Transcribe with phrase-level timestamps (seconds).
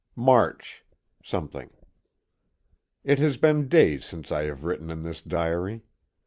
[0.15, 0.83] ]March,.
[3.03, 5.83] It has been days since I have written in this diary.